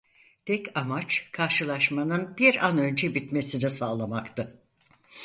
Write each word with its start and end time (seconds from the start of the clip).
Tek 0.45 0.77
amaç 0.77 1.29
karşılaşmanın 1.31 2.37
bir 2.37 2.65
an 2.67 2.77
önce 2.77 3.15
bitmesini 3.15 3.69
sağlamaktı. 3.69 4.61